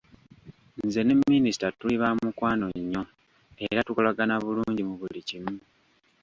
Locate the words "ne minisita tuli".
1.03-1.95